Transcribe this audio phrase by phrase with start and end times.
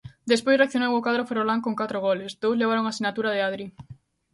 [0.31, 3.65] Despois reaccionou o cadro ferrolán con catro goles, dous levaron a sinatura de Adri.